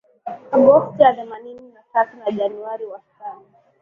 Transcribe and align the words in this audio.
Agosti 0.51 1.01
ya 1.03 1.13
themanini 1.13 1.71
na 1.73 1.83
tatu 1.93 2.17
na 2.17 2.31
Januari 2.31 2.85
wastani 2.85 3.45